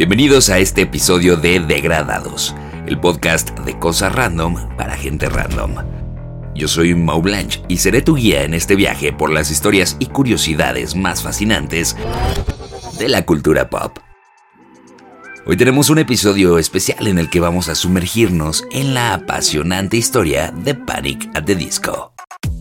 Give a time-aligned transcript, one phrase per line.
[0.00, 2.56] Bienvenidos a este episodio de Degradados,
[2.86, 5.74] el podcast de cosas random para gente random.
[6.54, 10.06] Yo soy Mau Blanche y seré tu guía en este viaje por las historias y
[10.06, 11.98] curiosidades más fascinantes
[12.98, 13.98] de la cultura pop.
[15.44, 20.50] Hoy tenemos un episodio especial en el que vamos a sumergirnos en la apasionante historia
[20.50, 22.14] de Panic at the Disco.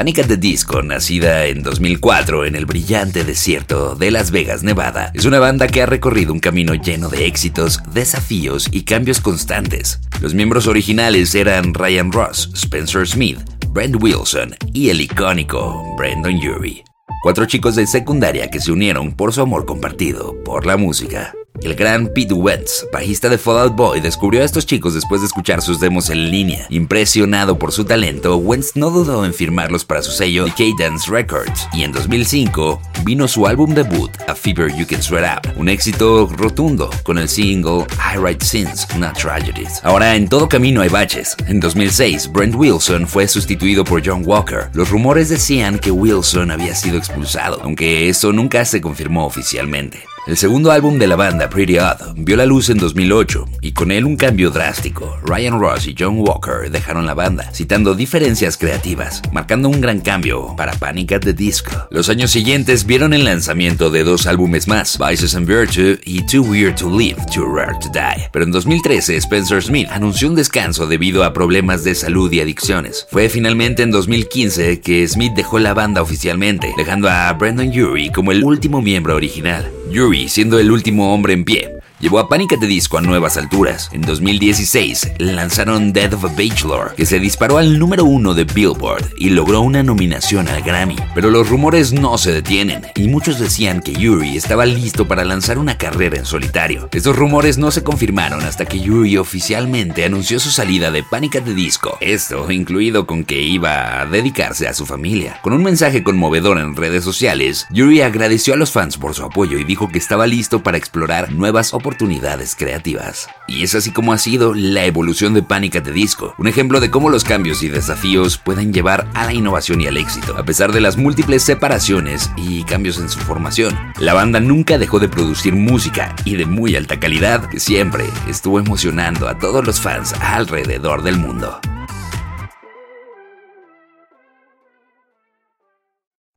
[0.00, 5.10] Panic at the Disco, nacida en 2004 en el brillante desierto de Las Vegas, Nevada,
[5.12, 10.00] es una banda que ha recorrido un camino lleno de éxitos, desafíos y cambios constantes.
[10.22, 13.40] Los miembros originales eran Ryan Ross, Spencer Smith,
[13.74, 16.82] Brent Wilson y el icónico Brandon Urie.
[17.22, 21.34] Cuatro chicos de secundaria que se unieron por su amor compartido por la música.
[21.62, 25.60] El gran Pete Wentz, bajista de Fallout Boy, descubrió a estos chicos después de escuchar
[25.60, 26.66] sus demos en línea.
[26.70, 31.68] Impresionado por su talento, Wentz no dudó en firmarlos para su sello Decay Dance Records,
[31.74, 36.28] y en 2005 vino su álbum debut, A Fever You Can Sweat Up, un éxito
[36.36, 39.80] rotundo con el single I Write Sins, Not Tragedies.
[39.82, 41.36] Ahora en todo camino hay baches.
[41.46, 44.70] En 2006, Brent Wilson fue sustituido por John Walker.
[44.72, 50.09] Los rumores decían que Wilson había sido expulsado, aunque eso nunca se confirmó oficialmente.
[50.30, 53.90] El segundo álbum de la banda, Pretty Odd, vio la luz en 2008 y con
[53.90, 55.18] él un cambio drástico.
[55.24, 60.54] Ryan Ross y John Walker dejaron la banda, citando diferencias creativas, marcando un gran cambio
[60.56, 61.72] para Panic at the Disco.
[61.90, 66.42] Los años siguientes vieron el lanzamiento de dos álbumes más, Vices and Virtue y Too
[66.42, 68.28] Weird to Live, Too Rare to Die.
[68.32, 73.08] Pero en 2013, Spencer Smith anunció un descanso debido a problemas de salud y adicciones.
[73.10, 78.30] Fue finalmente en 2015 que Smith dejó la banda oficialmente, dejando a Brandon Urie como
[78.30, 79.68] el último miembro original.
[79.90, 83.36] Yuri siendo el último hombre en pie llevó a Panic at the Disco a nuevas
[83.36, 83.90] alturas.
[83.92, 89.12] En 2016 lanzaron Death of a Bachelor, que se disparó al número uno de Billboard
[89.18, 90.96] y logró una nominación al Grammy.
[91.14, 95.58] Pero los rumores no se detienen y muchos decían que Yuri estaba listo para lanzar
[95.58, 96.88] una carrera en solitario.
[96.92, 101.44] Estos rumores no se confirmaron hasta que Yuri oficialmente anunció su salida de Panic at
[101.44, 101.98] the Disco.
[102.00, 105.38] Esto incluido con que iba a dedicarse a su familia.
[105.42, 109.58] Con un mensaje conmovedor en redes sociales, Yuri agradeció a los fans por su apoyo
[109.58, 113.28] y dijo que estaba listo para explorar nuevas oportunidades oportunidades creativas.
[113.48, 116.78] Y es así como ha sido la evolución de Panic at the Disco, un ejemplo
[116.78, 120.44] de cómo los cambios y desafíos pueden llevar a la innovación y al éxito, a
[120.44, 123.76] pesar de las múltiples separaciones y cambios en su formación.
[123.98, 128.60] La banda nunca dejó de producir música y de muy alta calidad que siempre estuvo
[128.60, 131.60] emocionando a todos los fans alrededor del mundo.